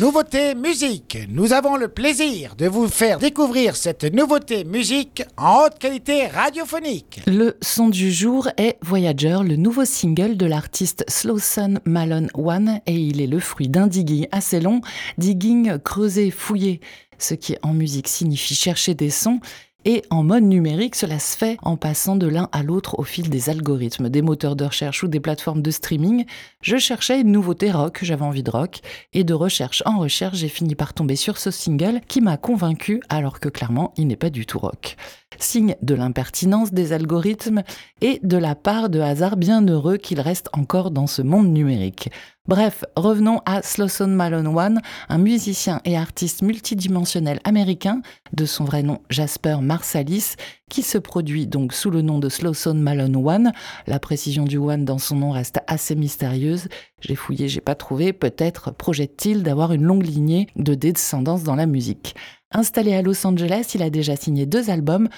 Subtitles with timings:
[0.00, 1.18] Nouveauté musique.
[1.28, 7.20] Nous avons le plaisir de vous faire découvrir cette nouveauté musique en haute qualité radiophonique.
[7.26, 12.94] Le son du jour est Voyager, le nouveau single de l'artiste Slowson Malone One et
[12.94, 14.80] il est le fruit d'un digging assez long,
[15.18, 16.80] digging creusé, fouillé,
[17.18, 19.40] ce qui en musique signifie chercher des sons
[19.84, 23.30] et en mode numérique, cela se fait en passant de l'un à l'autre au fil
[23.30, 26.24] des algorithmes, des moteurs de recherche ou des plateformes de streaming.
[26.62, 28.80] Je cherchais une nouveauté rock, j'avais envie de rock,
[29.12, 33.00] et de recherche en recherche, j'ai fini par tomber sur ce single qui m'a convaincu
[33.08, 34.96] alors que clairement il n'est pas du tout rock
[35.42, 37.62] signe de l'impertinence des algorithmes
[38.00, 42.10] et de la part de hasard bien heureux qu'il reste encore dans ce monde numérique.
[42.50, 48.82] Bref, revenons à Slowson Malone One, un musicien et artiste multidimensionnel américain, de son vrai
[48.82, 50.34] nom Jasper Marsalis,
[50.70, 53.52] qui se produit donc sous le nom de Slowson Malone One.
[53.86, 56.68] La précision du One dans son nom reste assez mystérieuse.
[57.00, 58.14] J'ai fouillé, j'ai pas trouvé.
[58.14, 62.14] Peut-être projette-t-il d'avoir une longue lignée de descendance dans la musique.
[62.52, 65.08] Installé à Los Angeles, il a déjà signé deux albums,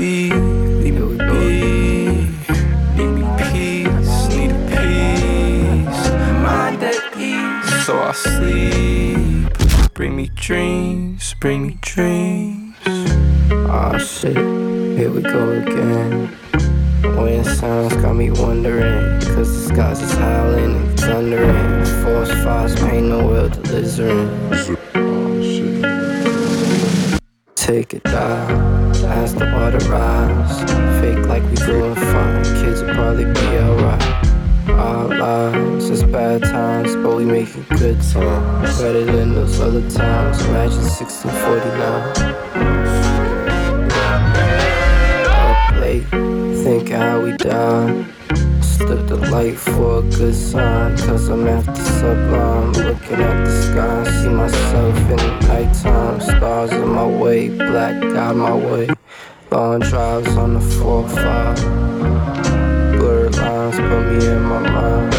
[0.00, 1.08] be, need to
[2.96, 6.02] need me peace, need a peace,
[6.40, 9.92] mind at peace, so I sleep.
[9.92, 12.76] Bring me dreams, bring me dreams.
[13.68, 16.34] Ah, I oh, here we go again.
[17.18, 21.84] Wind sounds got me wondering, cause the skies is howling and thundering.
[22.02, 25.09] Force fires paint the world to delirious.
[27.70, 30.58] Take it down, as the water rise.
[31.00, 34.02] Fake like we fine, kids will probably be alright.
[34.70, 38.64] Our lives is bad times, but we making good time.
[38.64, 40.44] Better than those other times.
[40.46, 42.40] Imagine 1649.
[45.30, 46.08] Up late,
[46.64, 48.04] thinking how we die.
[48.80, 52.72] Stood the light for a good sign, cause I'm after sublime.
[52.72, 56.20] Looking at the sky, see myself in the nighttime.
[56.20, 58.88] Stars in my way, black got my way.
[59.50, 61.90] Long drives on the 4-5
[63.00, 65.12] blurred lines put me in my mind.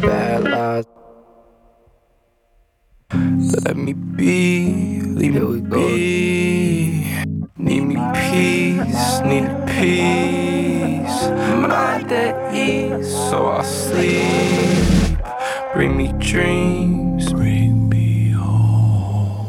[0.00, 0.84] Bad lies.
[3.64, 7.24] Let me be, leave me be.
[7.56, 10.27] Need me peace, need peace.
[12.08, 15.18] Mind at ease, so I sleep.
[15.74, 19.46] Bring me dreams, bring me home.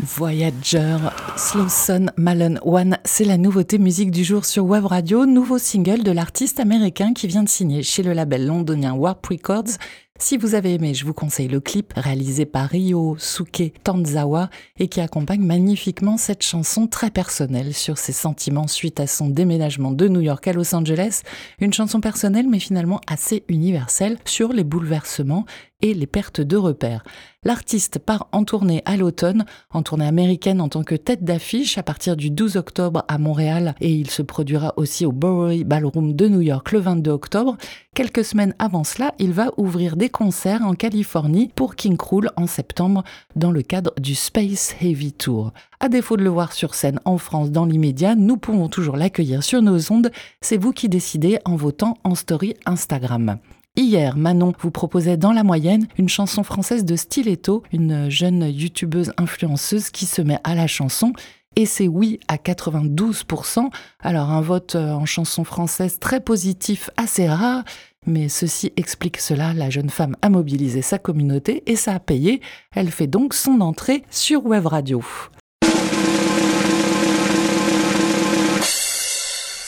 [0.00, 0.98] Voyager,
[1.36, 6.12] Slowson Malone One, c'est la nouveauté musique du jour sur Web Radio, nouveau single de
[6.12, 9.78] l'artiste américain qui vient de signer chez le label londonien Warp Records.
[10.24, 14.86] Si vous avez aimé, je vous conseille le clip réalisé par Ryo Suke Tanzawa et
[14.86, 20.06] qui accompagne magnifiquement cette chanson très personnelle sur ses sentiments suite à son déménagement de
[20.06, 21.22] New York à Los Angeles.
[21.58, 25.44] Une chanson personnelle mais finalement assez universelle sur les bouleversements
[25.82, 27.02] et les pertes de repères.
[27.44, 31.82] L'artiste part en tournée à l'automne, en tournée américaine en tant que tête d'affiche à
[31.82, 36.28] partir du 12 octobre à Montréal et il se produira aussi au Bowery Ballroom de
[36.28, 37.56] New York le 22 octobre.
[37.96, 42.46] Quelques semaines avant cela, il va ouvrir des concerts en Californie pour King Krul en
[42.46, 43.02] septembre
[43.34, 45.52] dans le cadre du Space Heavy Tour.
[45.80, 49.42] À défaut de le voir sur scène en France dans l'immédiat, nous pouvons toujours l'accueillir
[49.42, 50.12] sur nos ondes.
[50.40, 53.38] C'est vous qui décidez en votant en story Instagram.
[53.74, 59.12] Hier, Manon vous proposait dans la moyenne une chanson française de Stiletto, une jeune youtubeuse
[59.16, 61.14] influenceuse qui se met à la chanson.
[61.56, 63.70] Et c'est oui à 92%.
[64.00, 67.64] Alors un vote en chanson française très positif, assez rare.
[68.06, 72.40] Mais ceci explique cela, la jeune femme a mobilisé sa communauté et ça a payé.
[72.74, 75.02] Elle fait donc son entrée sur Web Radio.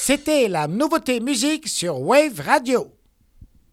[0.07, 2.89] C'était la nouveauté musique sur Wave Radio.